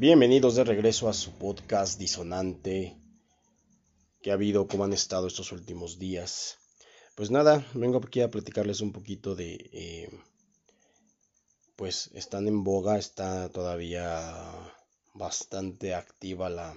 Bienvenidos 0.00 0.54
de 0.54 0.64
regreso 0.64 1.10
a 1.10 1.12
su 1.12 1.32
podcast 1.32 1.98
disonante 1.98 2.96
que 4.22 4.30
ha 4.30 4.32
habido, 4.32 4.66
cómo 4.66 4.84
han 4.84 4.94
estado 4.94 5.26
estos 5.26 5.52
últimos 5.52 5.98
días. 5.98 6.56
Pues 7.16 7.30
nada, 7.30 7.66
vengo 7.74 7.98
aquí 7.98 8.22
a 8.22 8.30
platicarles 8.30 8.80
un 8.80 8.92
poquito 8.92 9.34
de, 9.34 9.56
eh, 9.74 10.10
pues 11.76 12.08
están 12.14 12.48
en 12.48 12.64
boga, 12.64 12.96
está 12.96 13.50
todavía 13.50 14.72
bastante 15.12 15.94
activa 15.94 16.48
la, 16.48 16.74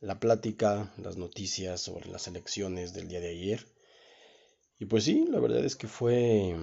la 0.00 0.18
plática, 0.18 0.92
las 0.96 1.16
noticias 1.16 1.80
sobre 1.80 2.08
las 2.08 2.26
elecciones 2.26 2.92
del 2.92 3.06
día 3.06 3.20
de 3.20 3.28
ayer. 3.28 3.68
Y 4.80 4.86
pues 4.86 5.04
sí, 5.04 5.26
la 5.28 5.38
verdad 5.38 5.64
es 5.64 5.76
que 5.76 5.86
fue 5.86 6.56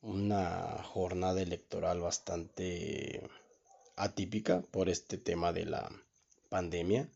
una 0.00 0.80
jornada 0.84 1.42
electoral 1.42 2.00
bastante 2.00 3.28
atípica 3.98 4.62
por 4.62 4.88
este 4.88 5.18
tema 5.18 5.52
de 5.52 5.66
la 5.66 5.90
pandemia. 6.48 7.10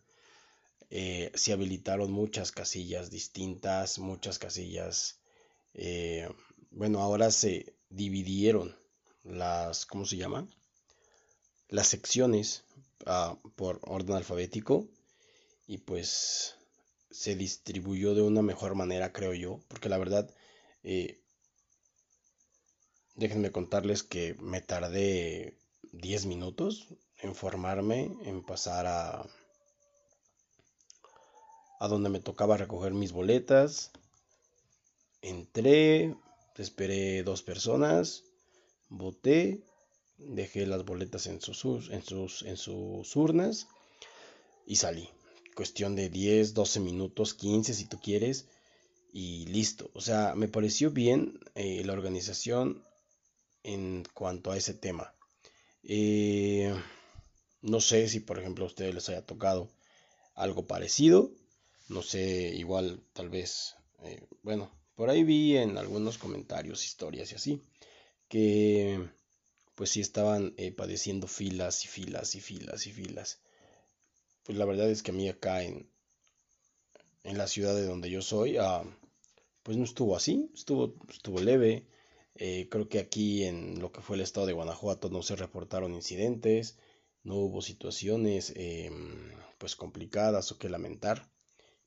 Eh, 0.91 1.33
se 1.35 1.53
habilitaron 1.53 2.13
muchas 2.13 2.53
casillas 2.53 3.11
distintas, 3.11 3.99
muchas 3.99 4.39
casillas, 4.39 5.21
eh, 5.75 6.29
bueno, 6.71 7.01
ahora 7.01 7.31
se 7.31 7.75
dividieron 7.89 8.77
las, 9.25 9.87
¿cómo 9.87 10.05
se 10.05 10.17
llama? 10.17 10.47
Las 11.69 11.87
secciones 11.87 12.65
ah, 13.07 13.39
por 13.57 13.81
orden 13.83 14.17
alfabético 14.17 14.87
y 15.67 15.79
pues 15.79 16.57
se 17.11 17.37
distribuyó 17.37 18.15
de 18.15 18.23
una 18.23 18.43
mejor 18.43 18.75
manera, 18.75 19.13
creo 19.13 19.35
yo, 19.35 19.61
porque 19.69 19.89
la 19.89 19.99
verdad, 19.99 20.35
eh, 20.83 21.21
déjenme 23.15 23.51
contarles 23.53 24.03
que 24.03 24.35
me 24.35 24.61
tardé 24.61 25.57
10 25.93 26.27
minutos 26.27 26.89
en 27.21 27.35
formarme, 27.35 28.11
en 28.25 28.43
pasar 28.43 28.87
a, 28.87 29.27
a 31.79 31.89
donde 31.89 32.09
me 32.09 32.21
tocaba 32.21 32.57
recoger 32.57 32.93
mis 32.93 33.13
boletas. 33.13 33.91
Entré, 35.21 36.15
esperé 36.57 37.23
dos 37.23 37.43
personas, 37.43 38.25
voté, 38.89 39.63
dejé 40.19 40.67
las 40.67 40.85
boletas 40.85 41.27
en 41.27 41.41
sus, 41.41 41.91
en 41.91 42.03
sus, 42.03 42.43
en 42.43 42.57
sus 42.57 43.17
urnas 43.17 43.69
y 44.67 44.77
salí. 44.77 45.09
Cuestión 45.55 45.97
de 45.97 46.09
10, 46.09 46.55
12 46.55 46.81
minutos, 46.81 47.35
15 47.35 47.75
si 47.75 47.85
tú 47.85 48.01
quieres 48.01 48.47
y 49.13 49.47
listo. 49.47 49.91
O 49.95 50.01
sea, 50.01 50.35
me 50.35 50.49
pareció 50.49 50.91
bien 50.91 51.39
eh, 51.55 51.83
la 51.85 51.93
organización 51.93 52.83
en 53.63 54.05
cuanto 54.15 54.51
a 54.51 54.57
ese 54.57 54.75
tema. 54.75 55.15
Eh, 55.85 56.75
no 57.63 57.81
sé 57.81 58.09
si 58.09 58.21
por 58.21 58.39
ejemplo 58.39 58.65
a 58.65 58.69
ustedes 58.69 58.95
les 58.95 59.09
haya 59.09 59.27
tocado 59.27 59.71
algo 60.35 60.67
parecido. 60.67 61.33
No 61.89 62.03
sé, 62.03 62.53
igual 62.57 63.03
tal 63.15 63.31
vez, 63.31 63.77
eh, 64.05 64.23
bueno, 64.43 64.73
por 64.97 65.11
ahí 65.11 65.25
vi 65.25 65.57
en 65.59 65.79
algunos 65.79 66.19
comentarios, 66.19 66.85
historias 66.87 67.33
y 67.33 67.37
así, 67.37 67.63
que 68.29 69.09
pues 69.77 69.91
sí 69.91 70.01
estaban 70.01 70.55
eh, 70.59 70.73
padeciendo 70.73 71.29
filas 71.29 71.85
y 71.85 71.89
filas 71.89 72.35
y 72.37 72.41
filas 72.41 72.87
y 72.89 72.93
filas. 72.93 73.41
Pues 74.45 74.57
la 74.57 74.65
verdad 74.67 74.89
es 74.89 75.03
que 75.03 75.11
a 75.11 75.15
mí 75.15 75.29
acá 75.29 75.65
en, 75.65 75.91
en 77.25 77.37
la 77.39 77.47
ciudad 77.49 77.75
de 77.75 77.85
donde 77.87 78.11
yo 78.11 78.23
soy, 78.23 78.57
ah, 78.59 78.83
pues 79.63 79.77
no 79.79 79.85
estuvo 79.85 80.17
así, 80.17 80.51
estuvo, 80.55 80.95
estuvo 81.11 81.41
leve. 81.41 81.87
Eh, 82.35 82.69
creo 82.71 82.89
que 82.89 82.99
aquí 82.99 83.45
en 83.45 83.79
lo 83.81 83.93
que 83.93 84.01
fue 84.01 84.17
el 84.17 84.23
estado 84.23 84.47
de 84.47 84.53
Guanajuato 84.55 85.11
no 85.11 85.23
se 85.23 85.37
reportaron 85.37 85.95
incidentes, 85.95 86.79
no 87.25 87.37
hubo 87.37 87.63
situaciones 87.63 88.53
em, 88.57 89.31
pues 89.59 89.77
complicadas 89.77 90.51
o 90.53 90.59
que 90.59 90.69
lamentar. 90.69 91.31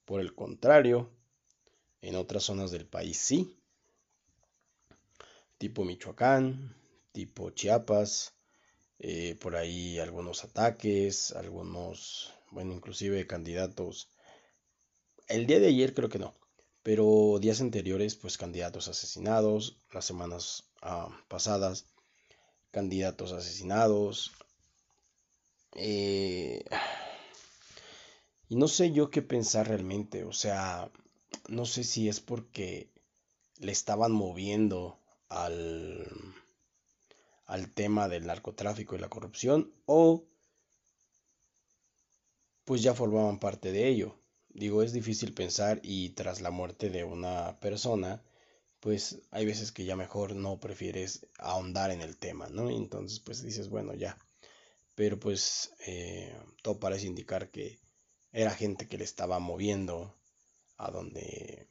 Por 0.05 0.21
el 0.21 0.35
contrario, 0.35 1.09
en 2.01 2.15
otras 2.15 2.43
zonas 2.43 2.71
del 2.71 2.85
país 2.85 3.17
sí, 3.17 3.57
tipo 5.57 5.83
Michoacán, 5.83 6.75
tipo 7.11 7.49
Chiapas, 7.51 8.35
eh, 8.99 9.35
por 9.41 9.55
ahí 9.55 9.99
algunos 9.99 10.43
ataques, 10.43 11.31
algunos, 11.31 12.33
bueno, 12.51 12.73
inclusive 12.73 13.27
candidatos. 13.27 14.09
El 15.27 15.47
día 15.47 15.59
de 15.59 15.67
ayer 15.67 15.93
creo 15.93 16.09
que 16.09 16.19
no, 16.19 16.33
pero 16.85 17.39
días 17.41 17.61
anteriores, 17.61 18.15
pues 18.15 18.37
candidatos 18.37 18.87
asesinados, 18.87 19.81
las 19.91 20.05
semanas 20.05 20.69
ah, 20.83 21.09
pasadas, 21.27 21.87
candidatos 22.69 23.31
asesinados. 23.31 24.33
Eh, 25.71 26.63
y 28.49 28.55
no 28.55 28.67
sé 28.67 28.91
yo 28.91 29.09
qué 29.09 29.23
pensar 29.23 29.67
realmente, 29.67 30.25
o 30.25 30.31
sea, 30.31 30.91
no 31.49 31.65
sé 31.65 31.83
si 31.83 32.07
es 32.07 32.19
porque 32.19 32.91
le 33.57 33.71
estaban 33.71 34.11
moviendo 34.11 34.99
al, 35.27 36.05
al 37.47 37.73
tema 37.73 38.07
del 38.09 38.27
narcotráfico 38.27 38.95
y 38.95 38.99
la 38.99 39.09
corrupción 39.09 39.73
o 39.87 40.23
pues 42.63 42.83
ya 42.83 42.93
formaban 42.93 43.39
parte 43.39 43.71
de 43.71 43.87
ello. 43.87 44.19
Digo, 44.55 44.83
es 44.83 44.93
difícil 44.93 45.33
pensar 45.33 45.81
y 45.83 46.11
tras 46.11 46.39
la 46.39 46.49
muerte 46.49 46.89
de 46.89 47.03
una 47.03 47.59
persona, 47.59 48.23
pues 48.79 49.19
hay 49.31 49.45
veces 49.45 49.73
que 49.73 49.83
ya 49.83 49.97
mejor 49.97 50.33
no 50.33 50.61
prefieres 50.61 51.27
ahondar 51.39 51.91
en 51.91 52.01
el 52.01 52.15
tema, 52.15 52.47
¿no? 52.47 52.69
entonces 52.69 53.19
pues 53.19 53.43
dices, 53.43 53.67
bueno, 53.67 53.93
ya. 53.93 54.17
Pero 54.95 55.19
pues 55.19 55.73
eh, 55.85 56.33
todo 56.63 56.79
parece 56.79 57.05
indicar 57.05 57.51
que 57.51 57.79
era 58.31 58.51
gente 58.51 58.87
que 58.87 58.97
le 58.97 59.03
estaba 59.03 59.39
moviendo 59.39 60.15
a 60.77 60.89
donde, 60.89 61.67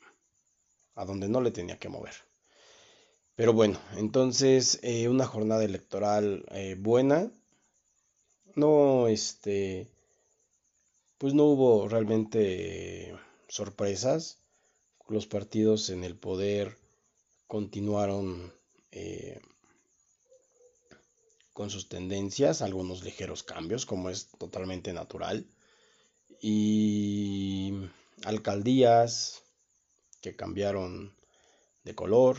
a 0.94 1.06
donde 1.06 1.28
no 1.28 1.40
le 1.40 1.52
tenía 1.52 1.78
que 1.78 1.88
mover. 1.88 2.14
Pero 3.34 3.54
bueno, 3.54 3.80
entonces 3.96 4.78
eh, 4.82 5.08
una 5.08 5.24
jornada 5.24 5.64
electoral 5.64 6.44
eh, 6.50 6.76
buena. 6.78 7.30
No, 8.56 9.08
este, 9.08 9.88
pues 11.19 11.34
no 11.34 11.44
hubo 11.44 11.88
realmente 11.88 13.14
sorpresas. 13.48 14.38
Los 15.08 15.26
partidos 15.26 15.91
en 15.91 16.04
el 16.04 16.16
poder 16.16 16.76
continuaron 17.47 18.52
eh, 18.91 19.41
con 21.52 21.70
sus 21.70 21.88
tendencias, 21.88 22.62
algunos 22.62 23.04
ligeros 23.04 23.42
cambios, 23.42 23.86
como 23.86 24.10
es 24.10 24.28
totalmente 24.38 24.92
natural. 24.92 25.47
Y 26.41 27.72
alcaldías 28.25 29.42
que 30.20 30.34
cambiaron 30.34 31.14
de 31.84 31.94
color, 31.94 32.38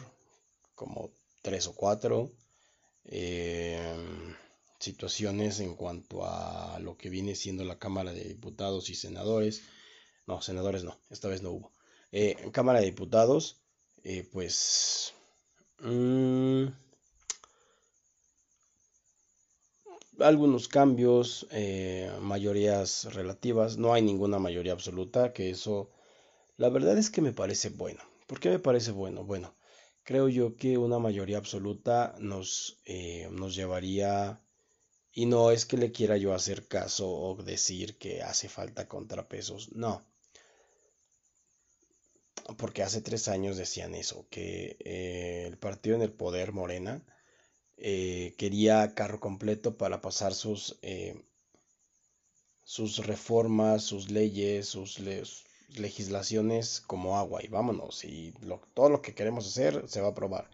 como 0.73 1.11
tres 1.41 1.67
o 1.67 1.73
cuatro. 1.73 2.31
Eh, 3.05 4.24
situaciones 4.85 5.59
en 5.59 5.75
cuanto 5.75 6.25
a 6.25 6.79
lo 6.79 6.95
que 6.97 7.09
viene 7.09 7.35
siendo 7.35 7.63
la 7.65 7.79
Cámara 7.79 8.13
de 8.13 8.23
Diputados 8.23 8.89
y 8.89 8.95
Senadores. 8.95 9.63
No, 10.27 10.41
senadores 10.41 10.83
no, 10.83 10.97
esta 11.09 11.27
vez 11.27 11.41
no 11.41 11.51
hubo. 11.51 11.71
Eh, 12.11 12.35
Cámara 12.53 12.79
de 12.79 12.85
Diputados, 12.85 13.61
eh, 14.03 14.27
pues... 14.31 15.13
Mm, 15.79 16.67
algunos 20.19 20.67
cambios, 20.69 21.47
eh, 21.51 22.09
mayorías 22.21 23.13
relativas, 23.13 23.77
no 23.77 23.93
hay 23.93 24.01
ninguna 24.01 24.39
mayoría 24.39 24.71
absoluta, 24.71 25.33
que 25.33 25.49
eso 25.49 25.89
la 26.57 26.69
verdad 26.69 26.97
es 26.97 27.09
que 27.09 27.21
me 27.21 27.33
parece 27.33 27.69
bueno. 27.69 28.01
¿Por 28.27 28.39
qué 28.39 28.49
me 28.49 28.59
parece 28.59 28.91
bueno? 28.91 29.25
Bueno, 29.25 29.53
creo 30.03 30.29
yo 30.29 30.55
que 30.55 30.77
una 30.77 30.99
mayoría 30.99 31.37
absoluta 31.37 32.15
nos, 32.19 32.81
nos 33.31 33.55
llevaría 33.55 34.44
y 35.15 35.25
no 35.27 35.49
es 35.51 35.65
que 35.65 35.77
le 35.77 35.93
quiera 35.93 36.17
yo 36.17 36.33
hacer 36.33 36.67
caso 36.67 37.09
o 37.09 37.41
decir 37.41 37.97
que 37.97 38.21
hace 38.21 38.49
falta 38.49 38.89
contrapesos, 38.89 39.71
no. 39.71 40.05
Porque 42.57 42.83
hace 42.83 43.01
tres 43.01 43.29
años 43.29 43.55
decían 43.55 43.95
eso, 43.95 44.27
que 44.29 44.75
eh, 44.81 45.45
el 45.47 45.57
partido 45.57 45.95
en 45.95 46.01
el 46.01 46.11
poder, 46.11 46.51
Morena, 46.51 47.01
eh, 47.77 48.35
quería 48.37 48.93
carro 48.93 49.21
completo 49.21 49.77
para 49.77 50.01
pasar 50.01 50.33
sus, 50.33 50.77
eh, 50.81 51.23
sus 52.65 52.97
reformas, 53.07 53.83
sus 53.83 54.11
leyes, 54.11 54.67
sus 54.67 54.99
legislaciones 55.77 56.81
como 56.81 57.17
agua 57.17 57.41
y 57.41 57.47
vámonos. 57.47 58.03
Y 58.03 58.33
todo 58.73 58.89
lo 58.89 59.01
que 59.01 59.15
queremos 59.15 59.47
hacer 59.47 59.87
se 59.87 60.01
va 60.01 60.07
a 60.07 60.11
aprobar. 60.11 60.51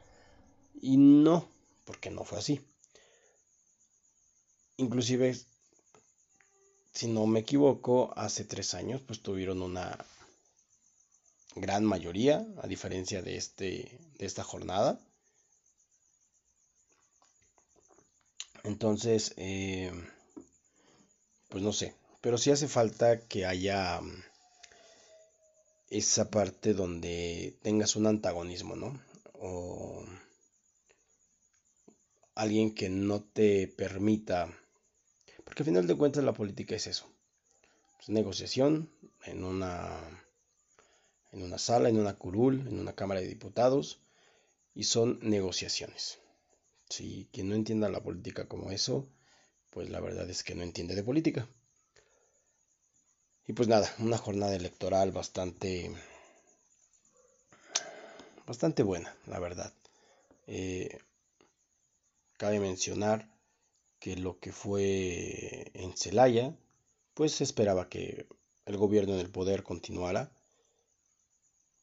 Y 0.79 0.97
no, 0.97 1.49
porque 1.85 2.11
no 2.11 2.23
fue 2.23 2.37
así. 2.37 2.61
Inclusive, 4.81 5.37
si 6.91 7.07
no 7.07 7.27
me 7.27 7.41
equivoco, 7.41 8.11
hace 8.17 8.45
tres 8.45 8.73
años 8.73 8.99
pues 9.05 9.21
tuvieron 9.21 9.61
una 9.61 9.95
gran 11.55 11.85
mayoría, 11.85 12.43
a 12.63 12.67
diferencia 12.67 13.21
de, 13.21 13.37
este, 13.37 13.99
de 14.17 14.25
esta 14.25 14.43
jornada. 14.43 14.99
Entonces, 18.63 19.35
eh, 19.37 19.91
pues 21.49 21.63
no 21.63 21.73
sé, 21.73 21.93
pero 22.21 22.39
sí 22.39 22.49
hace 22.49 22.67
falta 22.67 23.27
que 23.27 23.45
haya 23.45 24.01
mm, 24.01 24.23
esa 25.91 26.31
parte 26.31 26.73
donde 26.73 27.55
tengas 27.61 27.95
un 27.95 28.07
antagonismo, 28.07 28.75
¿no? 28.75 28.99
O 29.33 30.03
alguien 32.35 32.73
que 32.73 32.89
no 32.89 33.21
te 33.21 33.67
permita, 33.67 34.49
porque 35.51 35.63
al 35.63 35.65
final 35.65 35.85
de 35.85 35.97
cuentas 35.97 36.23
la 36.23 36.31
política 36.31 36.77
es 36.77 36.87
eso, 36.87 37.09
es 37.99 38.07
negociación 38.07 38.89
en 39.25 39.43
una, 39.43 39.99
en 41.33 41.43
una 41.43 41.57
sala, 41.57 41.89
en 41.89 41.99
una 41.99 42.13
curul, 42.13 42.65
en 42.69 42.79
una 42.79 42.93
cámara 42.95 43.19
de 43.19 43.27
diputados, 43.27 43.99
y 44.73 44.85
son 44.85 45.19
negociaciones. 45.21 46.19
Si 46.89 47.27
quien 47.33 47.49
no 47.49 47.55
entienda 47.55 47.89
la 47.89 48.01
política 48.01 48.47
como 48.47 48.71
eso, 48.71 49.09
pues 49.71 49.89
la 49.89 49.99
verdad 49.99 50.29
es 50.29 50.41
que 50.41 50.55
no 50.55 50.63
entiende 50.63 50.95
de 50.95 51.03
política. 51.03 51.45
Y 53.45 53.51
pues 53.51 53.67
nada, 53.67 53.93
una 53.99 54.17
jornada 54.17 54.55
electoral 54.55 55.11
bastante 55.11 55.91
bastante 58.47 58.83
buena, 58.83 59.13
la 59.27 59.39
verdad. 59.39 59.73
Eh, 60.47 60.97
cabe 62.37 62.61
mencionar 62.61 63.29
que 64.01 64.17
lo 64.17 64.39
que 64.39 64.51
fue 64.51 65.71
en 65.75 65.95
Celaya, 65.95 66.57
pues 67.13 67.33
se 67.33 67.43
esperaba 67.43 67.87
que 67.87 68.27
el 68.65 68.75
gobierno 68.75 69.13
en 69.13 69.19
el 69.19 69.29
poder 69.29 69.61
continuara. 69.61 70.31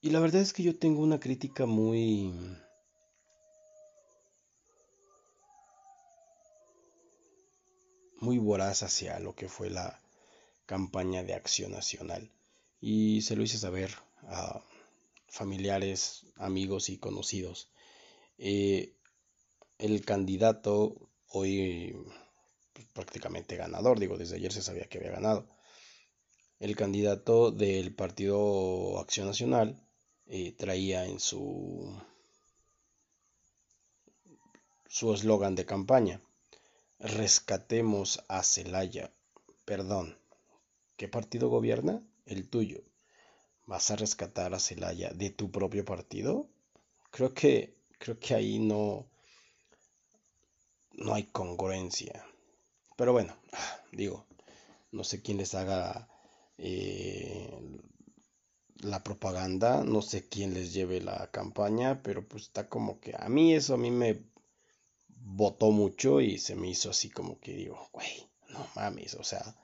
Y 0.01 0.11
la 0.11 0.19
verdad 0.19 0.43
es 0.43 0.53
que 0.53 0.65
yo 0.65 0.77
tengo 0.77 1.01
una 1.01 1.21
crítica 1.21 1.65
muy 1.65 2.35
muy 8.21 8.39
voraz 8.39 8.83
hacia 8.83 9.21
lo 9.21 9.37
que 9.37 9.49
fue 9.49 9.71
la 9.71 10.01
campaña 10.67 11.23
de 11.23 11.35
acción 11.35 11.71
nacional. 11.71 12.33
Y 12.81 13.23
se 13.23 13.37
lo 13.37 13.45
hice 13.45 13.59
saber 13.59 13.95
a 14.25 14.61
familiares, 15.29 16.27
amigos 16.35 16.89
y 16.89 16.99
conocidos. 16.99 17.71
Eh, 18.39 18.93
el 19.79 20.05
candidato 20.05 21.09
hoy 21.31 21.95
pues, 22.73 22.87
prácticamente 22.93 23.57
ganador, 23.57 23.99
digo, 23.99 24.17
desde 24.17 24.37
ayer 24.37 24.53
se 24.53 24.63
sabía 24.63 24.89
que 24.89 24.99
había 24.99 25.13
ganado. 25.13 25.49
El 26.61 26.77
candidato 26.77 27.51
del 27.53 27.95
Partido 27.95 28.99
Acción 28.99 29.27
Nacional 29.27 29.81
eh, 30.27 30.53
traía 30.53 31.07
en 31.07 31.21
su 31.21 31.97
su 34.89 35.13
eslogan 35.13 35.55
de 35.55 35.67
campaña, 35.67 36.21
rescatemos 36.99 38.25
a 38.29 38.43
Celaya. 38.43 39.13
Perdón, 39.65 40.19
¿qué 40.97 41.09
partido 41.09 41.49
gobierna? 41.49 42.03
El 42.25 42.49
tuyo. 42.49 42.83
¿Vas 43.67 43.91
a 43.91 43.97
rescatar 43.97 44.55
a 44.55 44.59
Celaya 44.59 45.11
de 45.11 45.31
tu 45.31 45.51
propio 45.51 45.85
partido? 45.85 46.49
Creo 47.11 47.35
que, 47.35 47.77
creo 47.99 48.19
que 48.19 48.35
ahí 48.35 48.59
no, 48.59 49.11
no 50.99 51.15
hay 51.15 51.25
congruencia. 51.25 52.25
Pero 52.97 53.13
bueno, 53.13 53.35
digo, 53.93 54.27
no 54.93 55.05
sé 55.05 55.23
quién 55.23 55.39
les 55.39 55.55
haga 55.55 56.09
eh, 56.59 57.51
la 58.81 59.03
propaganda, 59.03 59.85
no 59.85 60.03
sé 60.03 60.29
quién 60.29 60.55
les 60.55 60.73
lleve 60.73 61.01
la 61.01 61.31
campaña, 61.31 62.03
pero 62.03 62.27
pues 62.27 62.45
está 62.45 62.69
como 62.69 63.01
que 63.01 63.15
a 63.19 63.29
mí 63.29 63.55
eso 63.55 63.75
a 63.75 63.79
mí 63.79 63.91
me 63.91 64.23
votó 65.09 65.71
mucho 65.71 66.21
y 66.21 66.39
se 66.39 66.57
me 66.57 66.69
hizo 66.69 66.91
así 66.91 67.11
como 67.11 67.39
que 67.41 67.53
digo, 67.53 67.89
güey, 67.93 68.29
no 68.51 68.67
mames, 68.75 69.15
o 69.15 69.25
sea, 69.25 69.57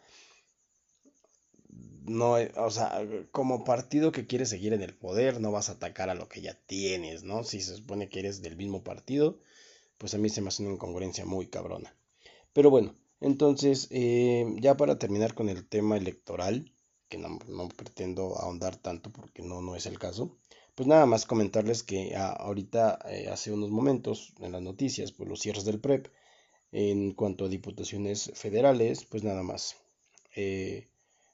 no, 2.05 2.35
o 2.35 2.71
sea, 2.71 3.03
como 3.33 3.65
partido 3.65 4.13
que 4.13 4.27
quieres 4.27 4.51
seguir 4.51 4.73
en 4.73 4.83
el 4.83 4.95
poder, 4.95 5.41
no 5.41 5.51
vas 5.53 5.69
a 5.69 5.73
atacar 5.73 6.11
a 6.11 6.15
lo 6.15 6.29
que 6.29 6.43
ya 6.43 6.55
tienes, 6.67 7.25
¿no? 7.25 7.45
Si 7.45 7.61
se 7.61 7.77
supone 7.77 8.09
que 8.09 8.21
eres 8.21 8.43
del 8.43 8.57
mismo 8.57 8.85
partido, 8.85 9.41
pues 10.05 10.13
a 10.13 10.19
mí 10.19 10.29
se 10.29 10.43
me 10.43 10.49
hace 10.49 10.63
una 10.63 10.75
incongruencia 10.75 11.25
muy 11.25 11.47
cabrona. 11.47 11.97
Pero 12.53 12.69
bueno, 12.69 12.95
entonces, 13.23 13.89
eh, 13.91 14.45
ya 14.61 14.77
para 14.77 14.99
terminar 14.99 15.33
con 15.33 15.49
el 15.49 15.67
tema 15.67 15.97
electoral, 15.97 16.71
que 17.09 17.17
no, 17.17 17.39
pretendo 17.75 18.37
ahondar 18.39 18.77
tanto 18.77 19.11
porque 19.11 19.41
no, 19.41 19.63
no 19.63 19.77
es 19.77 19.87
el 19.87 19.99
caso, 19.99 20.37
pues 20.75 20.87
nada 20.87 21.07
más 21.07 21.25
comentarles 21.25 21.83
que 21.83 22.15
ah, 22.17 22.33
ahorita, 22.33 22.99
eh, 23.09 23.29
hace 23.31 23.51
unos 23.51 23.71
momentos, 23.71 24.35
en 24.41 24.53
las 24.53 24.61
noticias, 24.61 25.11
pues 25.11 25.27
los 25.27 25.41
cierres 25.41 25.65
del 25.65 25.81
PREP, 25.81 26.09
en 26.71 27.15
cuanto 27.15 27.47
a 27.47 27.49
diputaciones 27.49 28.31
federales, 28.35 29.07
pues 29.07 29.25
nada 29.25 29.43
más. 29.43 29.77
Eh, 30.37 30.87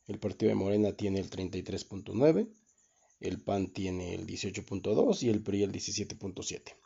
el 0.06 0.20
partido 0.20 0.50
de 0.50 0.54
Morena 0.54 0.92
tiene 0.92 1.18
el 1.18 1.28
33.9, 1.28 2.46
el 3.18 3.40
PAN 3.40 3.72
tiene 3.72 4.14
el 4.14 4.28
18.2 4.28 5.24
y 5.24 5.28
el 5.28 5.42
PRI 5.42 5.64
el 5.64 5.72
17.7. 5.72 6.79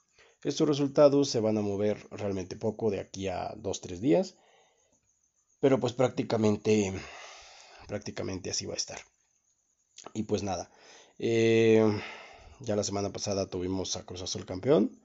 Estos 0.44 0.68
resultados 0.68 1.28
se 1.28 1.40
van 1.40 1.58
a 1.58 1.62
mover 1.62 2.06
realmente 2.10 2.56
poco 2.56 2.90
de 2.90 3.00
aquí 3.00 3.28
a 3.28 3.54
2-3 3.56 4.00
días, 4.00 4.34
pero 5.60 5.80
pues 5.80 5.92
prácticamente, 5.92 6.92
prácticamente 7.88 8.50
así 8.50 8.66
va 8.66 8.74
a 8.74 8.76
estar. 8.76 9.00
Y 10.12 10.24
pues 10.24 10.42
nada, 10.42 10.70
eh, 11.18 11.82
ya 12.60 12.76
la 12.76 12.84
semana 12.84 13.10
pasada 13.10 13.46
tuvimos 13.46 13.96
a 13.96 14.04
Cruz 14.04 14.22
Azul 14.22 14.44
campeón. 14.44 15.00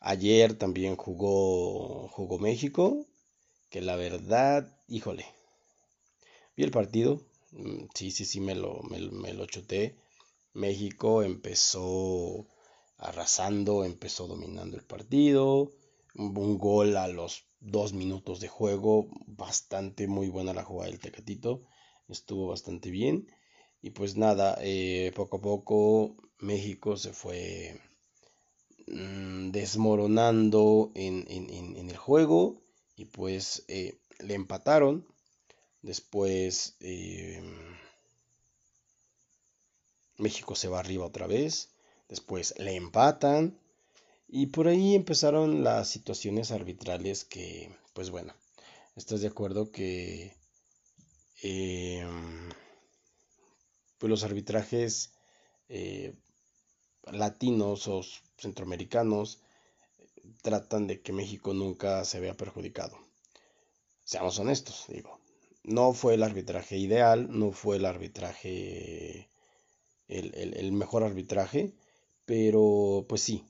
Ayer 0.00 0.54
también 0.58 0.96
jugó, 0.96 2.08
jugó 2.08 2.38
México, 2.38 3.06
que 3.70 3.80
la 3.80 3.96
verdad, 3.96 4.68
híjole, 4.88 5.24
vi 6.56 6.64
el 6.64 6.70
partido, 6.70 7.22
Mm, 7.54 7.86
sí, 7.94 8.10
sí, 8.10 8.24
sí, 8.24 8.40
me 8.40 8.54
lo, 8.56 8.82
me, 8.82 9.32
lo 9.32 9.46
chuté. 9.46 9.96
México 10.54 11.22
empezó 11.22 12.46
arrasando, 12.98 13.84
empezó 13.84 14.26
dominando 14.26 14.76
el 14.76 14.84
partido. 14.84 15.72
Un 16.14 16.58
gol 16.58 16.96
a 16.96 17.08
los 17.08 17.46
dos 17.60 17.92
minutos 17.92 18.40
de 18.40 18.48
juego. 18.48 19.08
Bastante 19.26 20.06
muy 20.06 20.28
buena 20.28 20.54
la 20.54 20.64
jugada 20.64 20.90
del 20.90 21.00
Tecatito. 21.00 21.62
Estuvo 22.08 22.48
bastante 22.48 22.90
bien. 22.90 23.26
Y 23.82 23.90
pues 23.90 24.16
nada, 24.16 24.56
eh, 24.60 25.12
poco 25.14 25.38
a 25.38 25.40
poco 25.40 26.16
México 26.38 26.96
se 26.96 27.12
fue 27.12 27.80
mm, 28.86 29.50
desmoronando 29.50 30.92
en, 30.94 31.26
el 31.90 31.96
juego. 31.96 32.62
Y 32.96 33.06
pues 33.06 33.64
eh, 33.68 33.98
le 34.20 34.34
empataron. 34.34 35.06
Después 35.82 36.76
em, 36.80 37.76
México 40.16 40.54
se 40.54 40.68
va 40.68 40.78
arriba 40.78 41.04
otra 41.04 41.26
vez. 41.26 41.73
Después 42.08 42.54
le 42.58 42.76
empatan. 42.76 43.58
Y 44.28 44.46
por 44.46 44.68
ahí 44.68 44.94
empezaron 44.94 45.64
las 45.64 45.88
situaciones 45.88 46.50
arbitrales 46.50 47.24
que, 47.24 47.74
pues 47.92 48.10
bueno, 48.10 48.34
estás 48.96 49.20
de 49.20 49.28
acuerdo 49.28 49.70
que 49.70 50.36
em, 51.42 52.50
pues 53.98 54.10
los 54.10 54.24
arbitrajes 54.24 55.12
eh, 55.68 56.14
latinos 57.12 57.88
o 57.88 58.02
centroamericanos 58.38 59.40
tratan 60.42 60.86
de 60.86 61.00
que 61.00 61.12
México 61.12 61.54
nunca 61.54 62.04
se 62.04 62.20
vea 62.20 62.36
perjudicado. 62.36 62.98
Seamos 64.04 64.38
honestos, 64.38 64.84
digo, 64.88 65.18
no 65.62 65.92
fue 65.94 66.14
el 66.14 66.22
arbitraje 66.22 66.76
ideal, 66.76 67.28
no 67.30 67.52
fue 67.52 67.76
el 67.76 67.86
arbitraje, 67.86 69.30
el, 70.08 70.72
mejor 70.72 71.04
arbitraje, 71.04 71.72
pero 72.24 73.06
pues 73.08 73.22
sí. 73.22 73.44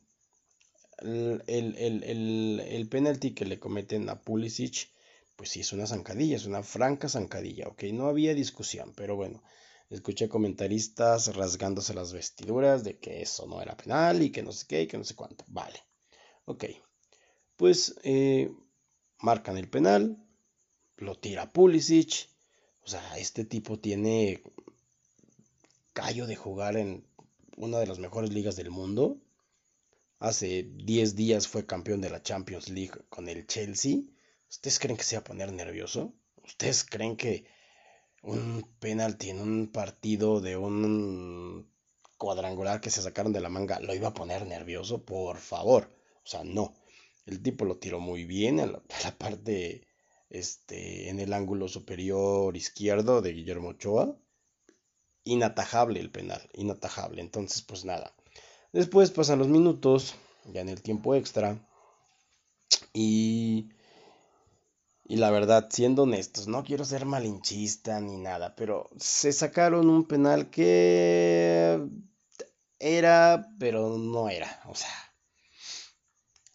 El, 0.98 1.42
el, 1.46 2.88
penalti 2.88 3.34
que 3.34 3.44
le 3.44 3.58
cometen 3.58 4.08
a 4.08 4.20
Pulisic, 4.22 4.90
pues 5.36 5.50
sí, 5.50 5.60
es 5.60 5.72
una 5.72 5.86
zancadilla, 5.86 6.36
es 6.36 6.46
una 6.46 6.62
franca 6.62 7.08
zancadilla, 7.08 7.68
ok, 7.68 7.84
no 7.92 8.06
había 8.06 8.32
discusión, 8.32 8.94
pero 8.96 9.16
bueno, 9.16 9.42
escuché 9.90 10.28
comentaristas 10.28 11.34
rasgándose 11.34 11.94
las 11.94 12.12
vestiduras 12.12 12.84
de 12.84 12.98
que 12.98 13.22
eso 13.22 13.46
no 13.46 13.60
era 13.60 13.76
penal 13.76 14.22
y 14.22 14.30
que 14.30 14.42
no 14.42 14.52
sé 14.52 14.66
qué 14.66 14.82
y 14.82 14.86
que 14.86 14.96
no 14.96 15.04
sé 15.04 15.14
cuánto, 15.14 15.44
vale, 15.48 15.80
ok, 16.46 16.64
pues 17.56 17.96
eh, 18.02 18.50
marcan 19.20 19.58
el 19.58 19.68
penal, 19.68 20.24
lo 20.96 21.16
tira 21.16 21.52
Pulisic. 21.52 22.28
O 22.82 22.88
sea, 22.88 23.16
este 23.18 23.44
tipo 23.44 23.78
tiene 23.78 24.42
callo 25.92 26.26
de 26.26 26.36
jugar 26.36 26.76
en 26.76 27.06
una 27.56 27.78
de 27.78 27.86
las 27.86 27.98
mejores 27.98 28.32
ligas 28.32 28.56
del 28.56 28.70
mundo. 28.70 29.18
Hace 30.18 30.62
10 30.74 31.16
días 31.16 31.48
fue 31.48 31.66
campeón 31.66 32.00
de 32.00 32.10
la 32.10 32.22
Champions 32.22 32.68
League 32.68 32.94
con 33.08 33.28
el 33.28 33.46
Chelsea. 33.46 33.98
¿Ustedes 34.48 34.78
creen 34.78 34.96
que 34.96 35.04
se 35.04 35.16
va 35.16 35.20
a 35.20 35.24
poner 35.24 35.52
nervioso? 35.52 36.14
¿Ustedes 36.44 36.84
creen 36.84 37.16
que 37.16 37.46
un 38.22 38.64
penalti 38.78 39.30
en 39.30 39.40
un 39.40 39.70
partido 39.70 40.40
de 40.40 40.56
un 40.56 41.70
cuadrangular 42.16 42.80
que 42.80 42.90
se 42.90 43.02
sacaron 43.02 43.32
de 43.32 43.40
la 43.40 43.48
manga 43.48 43.80
lo 43.80 43.94
iba 43.94 44.08
a 44.08 44.14
poner 44.14 44.46
nervioso? 44.46 45.04
Por 45.04 45.38
favor. 45.38 45.90
O 46.24 46.26
sea, 46.26 46.44
no. 46.44 46.74
El 47.26 47.42
tipo 47.42 47.64
lo 47.64 47.78
tiró 47.78 48.00
muy 48.00 48.24
bien 48.24 48.60
a 48.60 48.66
la, 48.66 48.78
a 48.78 49.04
la 49.04 49.18
parte 49.18 49.86
este, 50.30 51.08
en 51.08 51.20
el 51.20 51.32
ángulo 51.32 51.68
superior 51.68 52.56
izquierdo 52.56 53.22
de 53.22 53.32
Guillermo 53.32 53.68
Ochoa. 53.68 54.16
Inatajable 55.24 56.00
el 56.00 56.10
penal, 56.10 56.42
inatajable. 56.54 57.20
Entonces, 57.20 57.62
pues 57.62 57.84
nada. 57.84 58.12
Después 58.72 59.10
pasan 59.10 59.38
los 59.38 59.48
minutos, 59.48 60.14
ya 60.52 60.60
en 60.60 60.68
el 60.68 60.82
tiempo 60.82 61.14
extra. 61.14 61.58
Y, 62.92 63.68
y 65.04 65.16
la 65.16 65.30
verdad, 65.30 65.68
siendo 65.70 66.02
honestos, 66.04 66.48
no 66.48 66.64
quiero 66.64 66.84
ser 66.84 67.04
malinchista 67.06 68.00
ni 68.00 68.16
nada, 68.16 68.54
pero 68.56 68.90
se 68.98 69.32
sacaron 69.32 69.88
un 69.88 70.04
penal 70.06 70.50
que 70.50 71.86
era, 72.78 73.48
pero 73.58 73.98
no 73.98 74.28
era. 74.28 74.62
O 74.66 74.74
sea, 74.74 74.90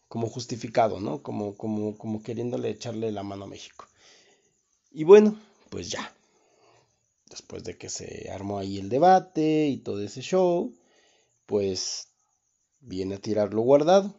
como 0.10 0.28
justificado, 0.28 1.00
¿no? 1.00 1.22
Como, 1.24 1.56
como, 1.56 1.98
como 1.98 2.22
queriéndole 2.22 2.70
echarle 2.70 3.12
la 3.12 3.24
mano 3.24 3.46
a 3.46 3.48
México. 3.48 3.86
Y 4.92 5.04
bueno, 5.04 5.36
pues 5.70 5.90
ya. 5.90 6.14
Después 7.30 7.64
de 7.64 7.78
que 7.78 7.90
se 7.90 8.30
armó 8.32 8.60
ahí 8.60 8.80
el 8.80 8.90
debate 8.90 9.68
y 9.68 9.78
todo 9.78 10.02
ese 10.02 10.22
show, 10.22 10.74
pues 11.46 12.08
viene 12.80 13.16
a 13.16 13.22
tirarlo 13.22 13.62
guardado. 13.62 14.16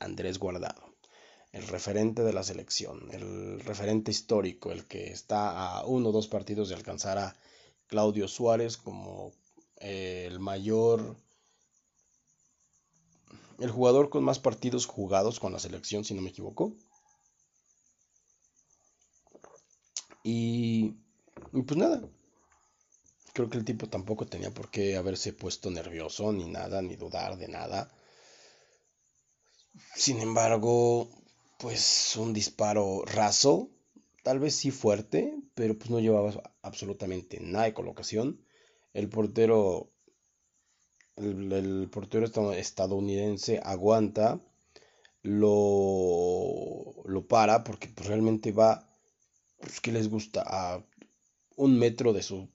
Andrés 0.00 0.38
Guardado, 0.38 0.94
el 1.52 1.66
referente 1.66 2.22
de 2.22 2.32
la 2.32 2.44
selección, 2.44 3.08
el 3.10 3.60
referente 3.60 4.12
histórico, 4.12 4.70
el 4.70 4.86
que 4.86 5.10
está 5.10 5.78
a 5.78 5.84
uno 5.86 6.10
o 6.10 6.12
dos 6.12 6.28
partidos 6.28 6.68
de 6.68 6.76
alcanzar 6.76 7.18
a 7.18 7.36
Claudio 7.88 8.28
Suárez 8.28 8.76
como 8.76 9.32
eh, 9.80 10.26
el 10.28 10.38
mayor 10.38 11.16
el 13.58 13.70
jugador 13.70 14.08
con 14.08 14.22
más 14.22 14.38
partidos 14.38 14.86
jugados 14.86 15.40
con 15.40 15.52
la 15.52 15.58
selección, 15.58 16.04
si 16.04 16.14
no 16.14 16.22
me 16.22 16.30
equivoco. 16.30 16.72
Y, 20.22 20.94
pues 21.52 21.76
nada, 21.76 22.02
creo 23.38 23.50
que 23.50 23.58
el 23.58 23.64
tipo 23.64 23.86
tampoco 23.86 24.26
tenía 24.26 24.50
por 24.50 24.68
qué 24.68 24.96
haberse 24.96 25.32
puesto 25.32 25.70
nervioso, 25.70 26.32
ni 26.32 26.48
nada, 26.48 26.82
ni 26.82 26.96
dudar 26.96 27.38
de 27.38 27.46
nada. 27.46 27.88
Sin 29.94 30.18
embargo, 30.18 31.08
pues 31.60 32.16
un 32.16 32.32
disparo 32.32 33.04
raso, 33.04 33.70
tal 34.24 34.40
vez 34.40 34.56
sí 34.56 34.72
fuerte, 34.72 35.36
pero 35.54 35.78
pues 35.78 35.88
no 35.88 36.00
llevaba 36.00 36.52
absolutamente 36.62 37.38
nada 37.38 37.66
de 37.66 37.74
colocación. 37.74 38.44
El 38.92 39.08
portero 39.08 39.92
el, 41.14 41.88
portero 41.92 42.26
estadounidense 42.56 43.60
aguanta, 43.62 44.40
lo, 45.22 47.04
lo 47.04 47.28
para 47.28 47.62
porque 47.62 47.86
pues, 47.86 48.08
realmente 48.08 48.50
va, 48.50 48.90
pues, 49.60 49.80
que 49.80 49.92
les 49.92 50.10
gusta? 50.10 50.42
A 50.44 50.84
un 51.54 51.78
metro 51.78 52.12
de 52.12 52.24
su 52.24 52.48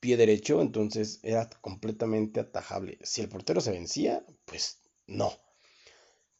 pie 0.00 0.16
derecho, 0.16 0.60
entonces 0.62 1.20
era 1.22 1.48
completamente 1.60 2.40
atajable. 2.40 2.98
Si 3.02 3.20
el 3.20 3.28
portero 3.28 3.60
se 3.60 3.72
vencía, 3.72 4.24
pues 4.44 4.80
no. 5.06 5.32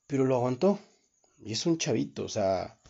Pero 0.07 0.25
lo 0.25 0.37
aguantó. 0.37 0.79
Y 1.39 1.53
es 1.53 1.67
un 1.67 1.79
chavito, 1.79 2.25
o 2.25 2.29
sea, 2.29 2.81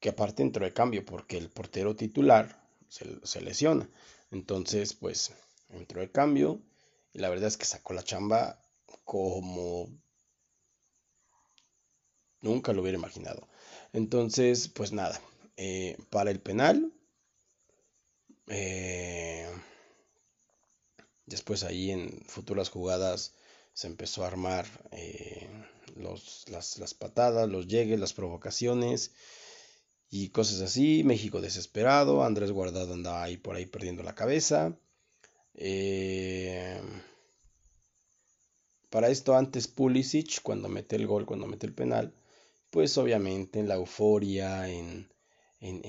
que 0.00 0.10
aparte 0.10 0.42
entró 0.42 0.64
de 0.64 0.72
cambio 0.72 1.04
porque 1.04 1.36
el 1.36 1.50
portero 1.50 1.96
titular 1.96 2.68
se, 2.88 3.18
se 3.24 3.40
lesiona. 3.40 3.88
Entonces, 4.30 4.94
pues 4.94 5.32
entró 5.70 6.00
de 6.00 6.10
cambio 6.10 6.60
y 7.12 7.18
la 7.18 7.28
verdad 7.30 7.48
es 7.48 7.56
que 7.56 7.64
sacó 7.64 7.94
la 7.94 8.02
chamba 8.04 8.60
como 9.04 9.88
nunca 12.40 12.72
lo 12.72 12.82
hubiera 12.82 12.98
imaginado. 12.98 13.48
Entonces, 13.92 14.68
pues 14.68 14.92
nada, 14.92 15.20
eh, 15.56 15.96
para 16.10 16.30
el 16.30 16.40
penal. 16.40 16.92
Eh, 18.48 19.48
después 21.26 21.64
ahí 21.64 21.90
en 21.90 22.22
futuras 22.26 22.68
jugadas 22.68 23.34
se 23.72 23.86
empezó 23.88 24.24
a 24.24 24.28
armar 24.28 24.66
eh, 24.92 25.48
los, 25.96 26.48
las, 26.48 26.78
las, 26.78 26.94
patadas, 26.94 27.48
los 27.48 27.66
llegues, 27.66 27.98
las 27.98 28.12
provocaciones 28.12 29.12
y 30.10 30.28
cosas 30.28 30.60
así. 30.60 31.02
México 31.04 31.40
desesperado, 31.40 32.22
Andrés 32.24 32.52
Guardado 32.52 32.94
andaba 32.94 33.22
ahí 33.24 33.36
por 33.36 33.56
ahí 33.56 33.66
perdiendo 33.66 34.02
la 34.02 34.14
cabeza. 34.14 34.76
Eh, 35.54 36.80
para 38.90 39.08
esto 39.08 39.34
antes 39.36 39.66
Pulisic, 39.66 40.40
cuando 40.42 40.68
mete 40.68 40.94
el 40.96 41.06
gol, 41.06 41.26
cuando 41.26 41.46
mete 41.48 41.66
el 41.66 41.74
penal, 41.74 42.14
pues 42.70 42.96
obviamente 42.96 43.58
en 43.58 43.66
la 43.68 43.74
euforia, 43.74 44.68
en, 44.68 45.08
en, 45.60 45.82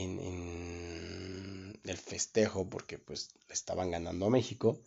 el 1.84 1.98
festejo, 1.98 2.68
porque 2.68 2.98
pues 2.98 3.30
le 3.48 3.54
estaban 3.54 3.92
ganando 3.92 4.25
a 4.25 4.30
México, 4.32 4.80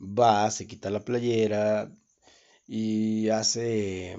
va, 0.00 0.50
se 0.50 0.66
quita 0.66 0.90
la 0.90 1.04
playera 1.04 1.92
y 2.66 3.28
hace 3.30 4.16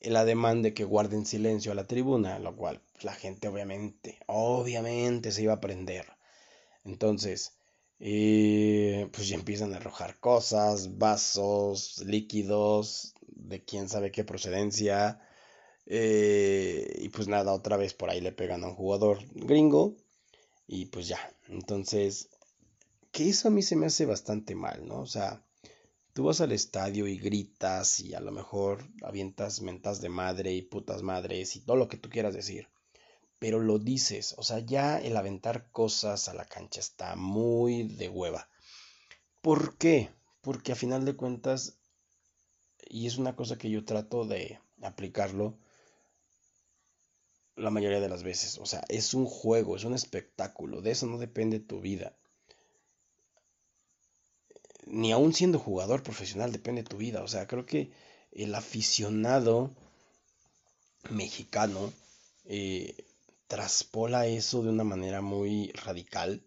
el 0.00 0.16
ademán 0.16 0.62
de 0.62 0.74
que 0.74 0.84
guarden 0.84 1.26
silencio 1.26 1.72
a 1.72 1.74
la 1.74 1.86
tribuna, 1.86 2.38
lo 2.38 2.56
cual 2.56 2.82
la 3.02 3.14
gente 3.14 3.48
obviamente, 3.48 4.18
obviamente 4.26 5.32
se 5.32 5.42
iba 5.42 5.54
a 5.54 5.60
prender. 5.60 6.06
Entonces, 6.84 7.54
y 7.98 9.04
pues 9.06 9.28
ya 9.28 9.36
empiezan 9.36 9.72
a 9.72 9.76
arrojar 9.78 10.18
cosas, 10.20 10.98
vasos, 10.98 12.02
líquidos, 12.04 13.14
de 13.28 13.64
quién 13.64 13.88
sabe 13.88 14.12
qué 14.12 14.24
procedencia. 14.24 15.20
Eh, 15.86 16.98
y 16.98 17.08
pues 17.10 17.28
nada, 17.28 17.52
otra 17.52 17.76
vez 17.76 17.94
por 17.94 18.10
ahí 18.10 18.20
le 18.20 18.32
pegan 18.32 18.64
a 18.64 18.68
un 18.68 18.74
jugador 18.74 19.20
gringo. 19.34 19.96
Y 20.66 20.86
pues 20.86 21.08
ya, 21.08 21.18
entonces, 21.48 22.30
que 23.14 23.30
eso 23.30 23.48
a 23.48 23.50
mí 23.50 23.62
se 23.62 23.76
me 23.76 23.86
hace 23.86 24.04
bastante 24.04 24.54
mal, 24.54 24.86
¿no? 24.86 25.00
O 25.00 25.06
sea, 25.06 25.42
tú 26.12 26.24
vas 26.24 26.42
al 26.42 26.52
estadio 26.52 27.06
y 27.06 27.16
gritas 27.16 28.00
y 28.00 28.14
a 28.14 28.20
lo 28.20 28.32
mejor 28.32 28.84
avientas 29.02 29.62
mentas 29.62 30.02
de 30.02 30.10
madre 30.10 30.52
y 30.52 30.60
putas 30.62 31.02
madres 31.02 31.56
y 31.56 31.60
todo 31.60 31.76
lo 31.76 31.88
que 31.88 31.96
tú 31.96 32.10
quieras 32.10 32.34
decir 32.34 32.68
pero 33.44 33.60
lo 33.60 33.78
dices, 33.78 34.34
o 34.38 34.42
sea, 34.42 34.60
ya 34.60 34.98
el 34.98 35.18
aventar 35.18 35.70
cosas 35.70 36.28
a 36.28 36.32
la 36.34 36.46
cancha 36.46 36.80
está 36.80 37.14
muy 37.14 37.82
de 37.82 38.08
hueva. 38.08 38.48
¿Por 39.42 39.76
qué? 39.76 40.08
Porque 40.40 40.72
a 40.72 40.76
final 40.76 41.04
de 41.04 41.14
cuentas, 41.14 41.76
y 42.88 43.06
es 43.06 43.18
una 43.18 43.36
cosa 43.36 43.58
que 43.58 43.68
yo 43.68 43.84
trato 43.84 44.24
de 44.24 44.60
aplicarlo 44.80 45.58
la 47.54 47.68
mayoría 47.68 48.00
de 48.00 48.08
las 48.08 48.22
veces, 48.22 48.56
o 48.56 48.64
sea, 48.64 48.82
es 48.88 49.12
un 49.12 49.26
juego, 49.26 49.76
es 49.76 49.84
un 49.84 49.92
espectáculo, 49.92 50.80
de 50.80 50.92
eso 50.92 51.06
no 51.06 51.18
depende 51.18 51.60
tu 51.60 51.82
vida. 51.82 52.16
Ni 54.94 55.10
aún 55.10 55.34
siendo 55.34 55.58
jugador 55.58 56.04
profesional 56.04 56.52
depende 56.52 56.84
tu 56.84 56.96
vida, 56.96 57.22
o 57.22 57.28
sea, 57.28 57.48
creo 57.48 57.66
que 57.66 57.90
el 58.30 58.54
aficionado 58.54 59.70
mexicano 61.10 61.92
eh, 62.44 62.94
traspola 63.48 64.26
eso 64.26 64.62
de 64.62 64.68
una 64.68 64.84
manera 64.84 65.20
muy 65.20 65.72
radical 65.72 66.42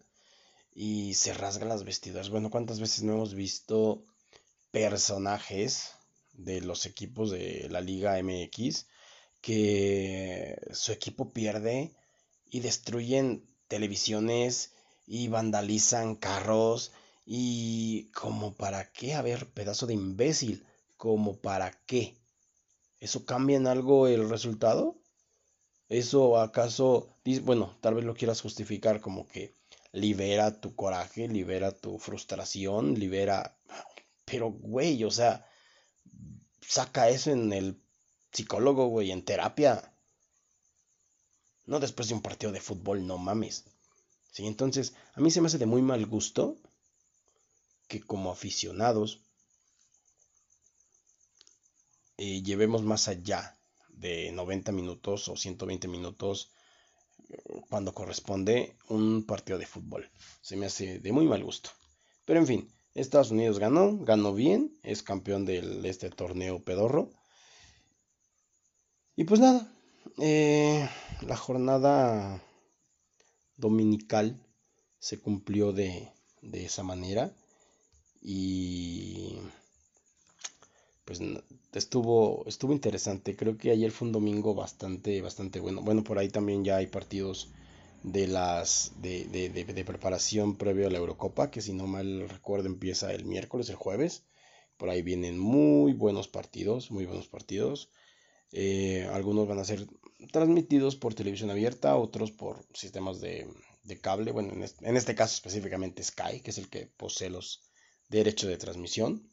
y 0.74 1.12
se 1.12 1.34
rasga 1.34 1.66
las 1.66 1.84
vestiduras. 1.84 2.30
Bueno, 2.30 2.50
¿cuántas 2.50 2.80
veces 2.80 3.02
no 3.02 3.12
hemos 3.12 3.34
visto 3.34 4.02
personajes 4.70 5.90
de 6.32 6.62
los 6.62 6.86
equipos 6.86 7.30
de 7.30 7.68
la 7.70 7.82
Liga 7.82 8.18
MX 8.22 8.86
que 9.42 10.58
su 10.72 10.92
equipo 10.92 11.34
pierde 11.34 11.92
y 12.50 12.60
destruyen 12.60 13.46
televisiones 13.68 14.72
y 15.06 15.28
vandalizan 15.28 16.14
carros 16.14 16.92
y 17.30 18.10
como 18.12 18.54
para 18.54 18.90
qué, 18.90 19.12
a 19.12 19.20
ver, 19.20 19.50
pedazo 19.50 19.86
de 19.86 19.92
imbécil, 19.92 20.64
como 20.96 21.36
para 21.36 21.72
qué. 21.84 22.16
¿Eso 23.00 23.26
cambia 23.26 23.58
en 23.58 23.66
algo 23.66 24.06
el 24.06 24.30
resultado? 24.30 24.96
¿Eso 25.90 26.40
acaso, 26.40 27.14
bueno, 27.42 27.76
tal 27.82 27.96
vez 27.96 28.06
lo 28.06 28.14
quieras 28.14 28.40
justificar 28.40 29.02
como 29.02 29.28
que 29.28 29.52
libera 29.92 30.58
tu 30.58 30.74
coraje, 30.74 31.28
libera 31.28 31.70
tu 31.70 31.98
frustración, 31.98 32.94
libera... 32.94 33.58
Pero, 34.24 34.50
güey, 34.50 35.04
o 35.04 35.10
sea, 35.10 35.46
saca 36.62 37.10
eso 37.10 37.30
en 37.30 37.52
el 37.52 37.78
psicólogo, 38.32 38.86
güey, 38.86 39.10
en 39.10 39.22
terapia. 39.22 39.92
No 41.66 41.78
después 41.78 42.08
de 42.08 42.14
un 42.14 42.22
partido 42.22 42.52
de 42.52 42.62
fútbol, 42.62 43.06
no 43.06 43.18
mames. 43.18 43.66
Sí, 44.32 44.46
entonces, 44.46 44.94
a 45.12 45.20
mí 45.20 45.30
se 45.30 45.42
me 45.42 45.48
hace 45.48 45.58
de 45.58 45.66
muy 45.66 45.82
mal 45.82 46.06
gusto 46.06 46.56
que 47.88 48.00
como 48.00 48.30
aficionados 48.30 49.22
eh, 52.16 52.42
llevemos 52.42 52.82
más 52.82 53.08
allá 53.08 53.58
de 53.88 54.30
90 54.32 54.72
minutos 54.72 55.28
o 55.28 55.36
120 55.36 55.88
minutos 55.88 56.52
cuando 57.68 57.92
corresponde 57.92 58.76
un 58.88 59.24
partido 59.24 59.58
de 59.58 59.66
fútbol. 59.66 60.10
Se 60.40 60.56
me 60.56 60.66
hace 60.66 60.98
de 60.98 61.12
muy 61.12 61.26
mal 61.26 61.44
gusto. 61.44 61.70
Pero 62.24 62.40
en 62.40 62.46
fin, 62.46 62.72
Estados 62.94 63.30
Unidos 63.30 63.58
ganó, 63.58 63.98
ganó 63.98 64.34
bien, 64.34 64.78
es 64.82 65.02
campeón 65.02 65.44
de 65.44 65.80
este 65.84 66.10
torneo 66.10 66.62
pedorro. 66.62 67.10
Y 69.16 69.24
pues 69.24 69.40
nada, 69.40 69.70
eh, 70.18 70.88
la 71.22 71.36
jornada 71.36 72.42
dominical 73.56 74.40
se 74.98 75.20
cumplió 75.20 75.72
de, 75.72 76.12
de 76.42 76.64
esa 76.64 76.82
manera 76.82 77.34
y 78.20 79.38
pues 81.04 81.20
estuvo 81.72 82.44
estuvo 82.46 82.72
interesante. 82.72 83.36
Creo 83.36 83.56
que 83.56 83.70
ayer 83.70 83.90
fue 83.90 84.08
un 84.08 84.12
domingo 84.12 84.54
bastante 84.54 85.22
bastante 85.22 85.60
bueno. 85.60 85.82
Bueno 85.82 86.04
por 86.04 86.18
ahí 86.18 86.28
también 86.28 86.64
ya 86.64 86.76
hay 86.76 86.86
partidos 86.86 87.50
de 88.02 88.26
las 88.26 88.92
de, 89.00 89.24
de, 89.26 89.48
de, 89.48 89.84
preparación 89.84 90.56
previo 90.56 90.86
a 90.86 90.90
la 90.90 90.98
Eurocopa 90.98 91.50
que 91.50 91.62
si 91.62 91.72
no 91.72 91.86
mal 91.86 92.28
recuerdo 92.28 92.66
empieza 92.68 93.12
el 93.12 93.24
miércoles 93.24 93.70
el 93.70 93.76
jueves. 93.76 94.24
Por 94.76 94.90
ahí 94.90 95.02
vienen 95.02 95.38
muy 95.38 95.92
buenos 95.94 96.28
partidos 96.28 96.90
muy 96.90 97.06
buenos 97.06 97.28
partidos. 97.28 97.90
Eh, 98.52 99.08
algunos 99.12 99.48
van 99.48 99.58
a 99.58 99.64
ser 99.64 99.86
transmitidos 100.32 100.96
por 100.96 101.14
televisión 101.14 101.50
abierta 101.50 101.96
otros 101.96 102.32
por 102.32 102.66
sistemas 102.74 103.20
de, 103.20 103.48
cable. 104.02 104.32
Bueno 104.32 104.52
en 104.52 104.62
este, 104.62 104.86
en 104.86 104.96
este 104.96 105.14
caso 105.14 105.34
específicamente 105.34 106.02
Sky 106.02 106.40
que 106.42 106.50
es 106.50 106.58
el 106.58 106.68
que 106.68 106.86
posee 106.86 107.30
los 107.30 107.67
derechos 108.08 108.48
de 108.48 108.58
transmisión 108.58 109.28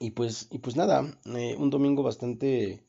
y 0.00 0.10
pues, 0.12 0.48
y 0.50 0.58
pues 0.58 0.76
nada, 0.76 1.18
eh, 1.26 1.54
un 1.56 1.70
domingo 1.70 2.02
bastante, 2.02 2.82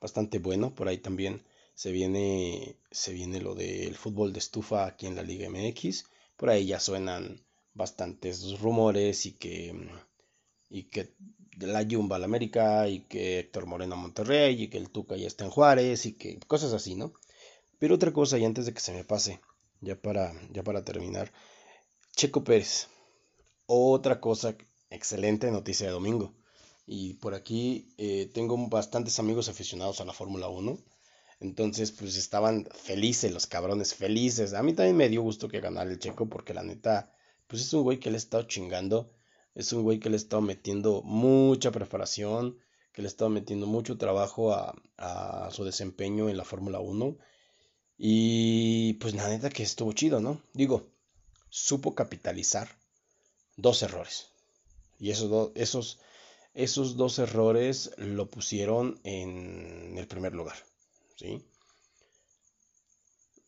bastante 0.00 0.38
bueno. 0.38 0.74
Por 0.74 0.88
ahí 0.88 0.98
también 0.98 1.42
se 1.74 1.90
viene, 1.90 2.76
se 2.90 3.12
viene 3.12 3.40
lo 3.40 3.54
del 3.54 3.96
fútbol 3.96 4.32
de 4.32 4.40
estufa 4.40 4.86
aquí 4.86 5.06
en 5.06 5.16
la 5.16 5.22
Liga 5.22 5.48
MX. 5.48 6.04
Por 6.36 6.50
ahí 6.50 6.66
ya 6.66 6.78
suenan 6.78 7.42
bastantes 7.74 8.60
rumores 8.60 9.24
y 9.26 9.32
que, 9.32 9.74
y 10.68 10.84
que 10.84 11.14
la 11.58 11.86
Jumba 11.90 12.16
al 12.16 12.24
América 12.24 12.88
y 12.88 13.00
que 13.00 13.38
Héctor 13.40 13.66
Moreno 13.66 13.94
a 13.94 13.98
Monterrey 13.98 14.62
y 14.62 14.68
que 14.68 14.78
el 14.78 14.90
Tuca 14.90 15.16
ya 15.16 15.26
está 15.26 15.44
en 15.44 15.50
Juárez 15.50 16.04
y 16.06 16.12
que 16.14 16.38
cosas 16.40 16.72
así, 16.74 16.94
¿no? 16.94 17.12
Pero 17.78 17.94
otra 17.94 18.12
cosa, 18.12 18.38
y 18.38 18.44
antes 18.44 18.66
de 18.66 18.74
que 18.74 18.80
se 18.80 18.92
me 18.92 19.04
pase, 19.04 19.40
ya 19.80 19.96
para, 19.96 20.32
ya 20.52 20.62
para 20.62 20.84
terminar, 20.84 21.32
Checo 22.16 22.44
Pérez. 22.44 22.88
Otra 23.66 24.20
cosa, 24.20 24.56
excelente 24.90 25.50
noticia 25.50 25.86
de 25.86 25.92
domingo. 25.92 26.34
Y 26.86 27.14
por 27.14 27.34
aquí 27.34 27.94
eh, 27.98 28.30
tengo 28.34 28.56
bastantes 28.68 29.18
amigos 29.18 29.48
aficionados 29.48 30.00
a 30.00 30.04
la 30.04 30.12
Fórmula 30.12 30.48
1. 30.48 30.78
Entonces, 31.40 31.92
pues 31.92 32.16
estaban 32.16 32.66
felices 32.74 33.32
los 33.32 33.46
cabrones, 33.46 33.94
felices. 33.94 34.52
A 34.54 34.62
mí 34.62 34.74
también 34.74 34.96
me 34.96 35.08
dio 35.08 35.22
gusto 35.22 35.48
que 35.48 35.60
ganara 35.60 35.90
el 35.90 35.98
checo 35.98 36.28
porque 36.28 36.52
la 36.52 36.62
neta, 36.62 37.12
pues 37.46 37.62
es 37.62 37.72
un 37.72 37.82
güey 37.84 37.98
que 37.98 38.10
le 38.10 38.16
ha 38.16 38.18
estado 38.18 38.42
chingando. 38.44 39.12
Es 39.54 39.72
un 39.72 39.82
güey 39.82 39.98
que 40.00 40.10
le 40.10 40.16
ha 40.16 40.18
estado 40.18 40.42
metiendo 40.42 41.02
mucha 41.02 41.70
preparación, 41.72 42.58
que 42.92 43.02
le 43.02 43.06
ha 43.06 43.10
estado 43.10 43.30
metiendo 43.30 43.66
mucho 43.66 43.96
trabajo 43.98 44.52
a, 44.52 44.74
a 44.98 45.50
su 45.50 45.64
desempeño 45.64 46.28
en 46.28 46.36
la 46.36 46.44
Fórmula 46.44 46.80
1. 46.80 47.16
Y 47.98 48.94
pues 48.94 49.14
la 49.14 49.28
neta 49.28 49.50
que 49.50 49.62
estuvo 49.62 49.92
chido, 49.92 50.20
¿no? 50.20 50.42
Digo, 50.54 50.90
supo 51.50 51.94
capitalizar 51.94 52.76
dos 53.56 53.82
errores. 53.82 54.28
Y 54.98 55.10
esos, 55.10 55.52
esos 55.54 55.98
esos 56.54 56.96
dos 56.96 57.18
errores 57.18 57.92
lo 57.96 58.28
pusieron 58.28 59.00
en 59.04 59.96
el 59.96 60.06
primer 60.06 60.34
lugar. 60.34 60.56
¿sí? 61.16 61.44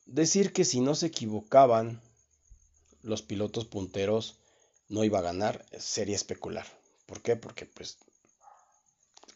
Decir 0.07 0.53
que 0.53 0.65
si 0.65 0.81
no 0.81 0.95
se 0.95 1.07
equivocaban 1.07 2.01
los 3.03 3.23
pilotos 3.23 3.65
punteros 3.65 4.39
no 4.89 5.05
iba 5.05 5.19
a 5.19 5.23
ganar 5.23 5.67
sería 5.79 6.17
especular. 6.17 6.67
¿Por 7.07 7.23
qué? 7.23 7.35
Porque 7.35 7.67
pues 7.67 7.99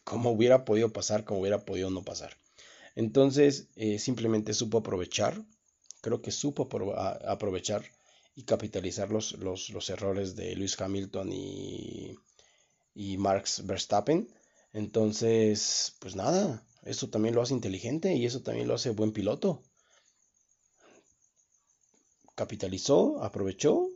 como 0.03 0.31
hubiera 0.31 0.63
podido 0.63 0.93
pasar, 0.93 1.25
como 1.25 1.41
hubiera 1.41 1.65
podido 1.65 1.89
no 1.89 2.03
pasar. 2.03 2.37
Entonces 2.95 3.67
eh, 3.75 3.99
simplemente 3.99 4.53
supo 4.53 4.77
aprovechar, 4.77 5.43
creo 6.01 6.21
que 6.21 6.31
supo 6.31 6.69
aprovechar 7.27 7.83
y 8.37 8.43
capitalizar 8.43 9.11
los, 9.11 9.33
los, 9.33 9.69
los 9.71 9.89
errores 9.89 10.37
de 10.37 10.55
Lewis 10.55 10.79
Hamilton 10.79 11.33
y 11.33 12.15
y 12.97 13.17
Marx 13.17 13.63
Verstappen. 13.63 14.27
Entonces, 14.73 15.95
pues 15.99 16.15
nada, 16.15 16.65
eso 16.81 17.09
también 17.09 17.35
lo 17.35 17.43
hace 17.43 17.53
inteligente 17.53 18.15
y 18.15 18.25
eso 18.25 18.41
también 18.41 18.67
lo 18.67 18.73
hace 18.73 18.89
buen 18.89 19.11
piloto. 19.13 19.61
Capitalizó, 22.33 23.23
aprovechó 23.23 23.89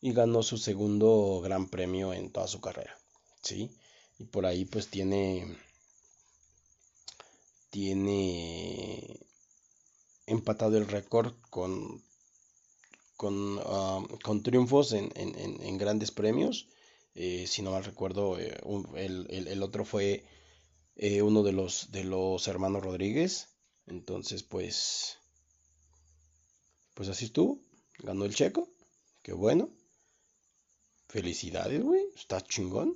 y 0.00 0.12
ganó 0.12 0.42
su 0.42 0.58
segundo 0.58 1.40
gran 1.40 1.68
premio 1.68 2.12
en 2.12 2.32
toda 2.32 2.48
su 2.48 2.60
carrera. 2.60 2.98
¿sí? 3.42 3.70
Y 4.18 4.24
por 4.24 4.44
ahí 4.44 4.64
pues 4.64 4.88
tiene 4.88 5.56
tiene 7.70 9.20
empatado 10.26 10.78
el 10.78 10.88
récord 10.88 11.34
con 11.50 12.02
con, 13.16 13.60
ah, 13.64 14.02
con 14.22 14.42
triunfos 14.42 14.92
en, 14.92 15.10
en, 15.14 15.78
grandes 15.78 16.10
premios 16.10 16.68
eh, 17.18 17.46
si 17.46 17.62
no 17.62 17.70
mal 17.70 17.82
recuerdo, 17.82 18.38
eh, 18.38 18.54
el, 18.96 19.62
otro 19.62 19.86
fue 19.86 20.22
eh, 20.96 21.22
uno 21.22 21.42
de 21.42 21.52
los, 21.52 21.90
de 21.90 22.04
los 22.04 22.46
hermanos 22.46 22.84
Rodríguez. 22.84 23.48
Entonces, 23.86 24.42
pues, 24.42 25.16
pues 26.92 27.08
así 27.08 27.24
estuvo. 27.24 27.58
Ganó 28.00 28.26
el 28.26 28.34
checo. 28.34 28.68
Qué 29.22 29.32
bueno. 29.32 29.70
Felicidades, 31.08 31.82
güey. 31.82 32.04
Está 32.14 32.42
chingón. 32.42 32.94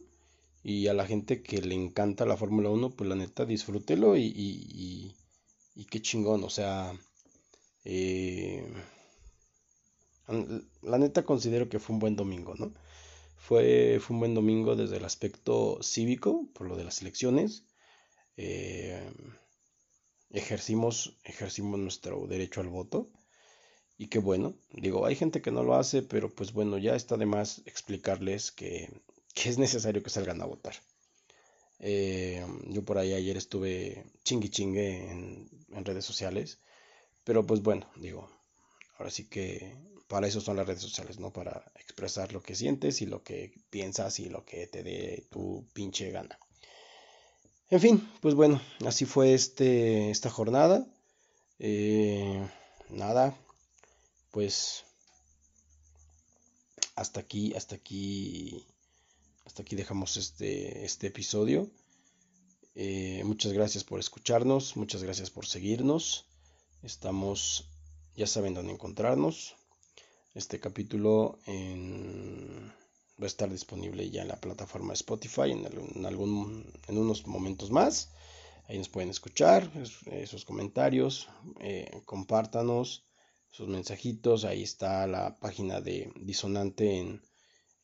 Y 0.62 0.88
a 0.88 0.94
la 0.94 1.06
gente 1.06 1.42
que 1.42 1.62
le 1.62 1.74
encanta 1.74 2.26
la 2.26 2.36
Fórmula 2.36 2.68
1, 2.68 2.90
pues 2.90 3.08
la 3.08 3.16
neta, 3.16 3.46
disfrútelo 3.46 4.18
y, 4.18 4.24
y, 4.24 5.16
y, 5.74 5.84
qué 5.86 6.02
chingón. 6.02 6.44
O 6.44 6.50
sea, 6.50 6.92
la 10.82 10.98
neta 10.98 11.24
considero 11.24 11.68
que 11.68 11.78
fue 11.78 11.94
un 11.94 12.00
buen 12.00 12.16
domingo, 12.16 12.54
¿no? 12.54 12.72
Fue, 13.36 13.98
fue 14.00 14.14
un 14.14 14.20
buen 14.20 14.34
domingo 14.34 14.76
desde 14.76 14.98
el 14.98 15.04
aspecto 15.04 15.78
cívico, 15.82 16.48
por 16.54 16.68
lo 16.68 16.76
de 16.76 16.84
las 16.84 17.00
elecciones. 17.00 17.64
Eh, 18.36 19.12
ejercimos, 20.30 21.18
ejercimos 21.24 21.78
nuestro 21.78 22.26
derecho 22.26 22.60
al 22.60 22.68
voto. 22.68 23.10
Y 23.98 24.08
qué 24.08 24.18
bueno, 24.18 24.54
digo, 24.72 25.04
hay 25.04 25.14
gente 25.14 25.42
que 25.42 25.50
no 25.50 25.62
lo 25.62 25.74
hace, 25.74 26.02
pero 26.02 26.34
pues 26.34 26.52
bueno, 26.52 26.78
ya 26.78 26.96
está 26.96 27.16
de 27.16 27.26
más 27.26 27.62
explicarles 27.66 28.50
que, 28.50 28.88
es 29.44 29.58
necesario 29.58 30.02
que 30.02 30.10
salgan 30.10 30.40
a 30.40 30.46
votar. 30.46 30.74
Eh, 31.80 32.44
yo 32.68 32.82
por 32.84 32.98
ahí 32.98 33.12
ayer 33.12 33.36
estuve 33.36 34.04
chingui 34.24 34.48
chingue 34.50 35.10
en 35.10 35.84
redes 35.84 36.04
sociales, 36.04 36.58
pero 37.24 37.46
pues 37.46 37.62
bueno, 37.62 37.86
digo, 37.96 38.30
ahora 38.98 39.10
sí 39.10 39.28
que 39.28 39.76
para 40.10 40.26
eso 40.26 40.40
son 40.40 40.56
las 40.56 40.66
redes 40.66 40.82
sociales, 40.82 41.20
¿no? 41.20 41.32
Para 41.32 41.64
expresar 41.76 42.32
lo 42.32 42.42
que 42.42 42.56
sientes 42.56 43.00
y 43.00 43.06
lo 43.06 43.22
que 43.22 43.54
piensas 43.70 44.18
y 44.18 44.28
lo 44.28 44.44
que 44.44 44.66
te 44.66 44.82
dé 44.82 45.28
tu 45.30 45.64
pinche 45.72 46.10
gana. 46.10 46.36
En 47.68 47.80
fin, 47.80 48.10
pues 48.20 48.34
bueno, 48.34 48.60
así 48.84 49.04
fue 49.04 49.34
este, 49.34 50.10
esta 50.10 50.28
jornada. 50.28 50.84
Eh, 51.60 52.44
nada, 52.88 53.38
pues 54.32 54.84
hasta 56.96 57.20
aquí, 57.20 57.54
hasta 57.54 57.76
aquí, 57.76 58.66
hasta 59.44 59.62
aquí 59.62 59.76
dejamos 59.76 60.16
este, 60.16 60.84
este 60.84 61.06
episodio. 61.06 61.70
Eh, 62.74 63.22
muchas 63.24 63.52
gracias 63.52 63.84
por 63.84 64.00
escucharnos, 64.00 64.76
muchas 64.76 65.04
gracias 65.04 65.30
por 65.30 65.46
seguirnos. 65.46 66.26
Estamos, 66.82 67.70
ya 68.16 68.26
saben 68.26 68.54
dónde 68.54 68.72
encontrarnos. 68.72 69.59
Este 70.32 70.60
capítulo 70.60 71.40
va 71.48 73.24
a 73.24 73.26
estar 73.26 73.50
disponible 73.50 74.08
ya 74.10 74.22
en 74.22 74.28
la 74.28 74.40
plataforma 74.40 74.92
Spotify 74.92 75.50
en, 75.50 75.66
en 75.66 76.98
unos 76.98 77.26
momentos 77.26 77.72
más. 77.72 78.12
Ahí 78.68 78.78
nos 78.78 78.88
pueden 78.88 79.10
escuchar, 79.10 79.68
esos 80.06 80.44
comentarios, 80.44 81.28
eh, 81.58 82.02
compártanos 82.04 83.04
sus 83.50 83.66
mensajitos. 83.66 84.44
Ahí 84.44 84.62
está 84.62 85.08
la 85.08 85.36
página 85.40 85.80
de 85.80 86.12
Disonante 86.14 86.98
en, 86.98 87.20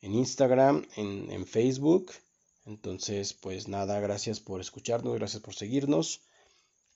Instagram, 0.01 0.87
en, 0.95 1.33
en, 1.33 1.47
Facebook. 1.47 2.13
Entonces, 2.65 3.35
pues 3.35 3.67
nada, 3.67 3.99
gracias 3.99 4.39
por 4.39 4.61
escucharnos, 4.61 5.17
gracias 5.17 5.43
por 5.43 5.57
seguirnos. 5.57 6.21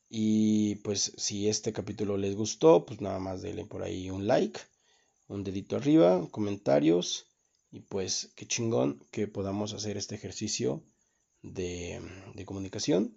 Y 0.09 0.77
pues 0.77 1.13
si 1.17 1.49
este 1.49 1.73
capítulo 1.73 2.17
les 2.17 2.37
gustó, 2.37 2.87
pues 2.87 3.01
nada 3.01 3.19
más 3.19 3.43
denle 3.43 3.65
por 3.65 3.83
ahí 3.83 4.11
un 4.11 4.29
like 4.29 4.61
un 5.31 5.45
dedito 5.45 5.77
arriba, 5.77 6.27
comentarios 6.33 7.27
y 7.71 7.81
pues 7.81 8.31
qué 8.35 8.47
chingón 8.47 9.01
que 9.13 9.29
podamos 9.29 9.73
hacer 9.73 9.97
este 9.97 10.17
ejercicio 10.17 10.83
de, 11.43 12.03
comunicación. 12.45 13.15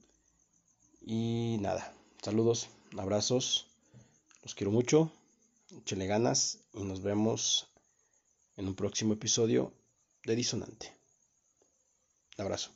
Y 1.01 1.57
nada, 1.59 1.91
saludos, 2.21 2.69
abrazos, 2.97 3.65
los 4.43 4.53
quiero 4.53 4.71
mucho, 4.71 5.11
échenle 5.75 6.05
ganas 6.05 6.59
y 6.71 6.83
nos 6.83 7.01
vemos 7.01 7.67
en 8.57 8.67
un 8.67 8.75
próximo 8.75 9.13
episodio 9.13 9.73
de 10.23 10.35
Disonante. 10.35 10.93
abrazo. 12.37 12.69